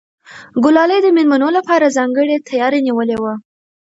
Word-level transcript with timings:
ګلالۍ 0.63 0.99
د 1.03 1.07
مېلمنو 1.17 1.49
لپاره 1.57 1.93
ځانګړی 1.97 2.35
تیاری 2.49 2.79
نیولی 2.87 3.17
و. 3.21 3.23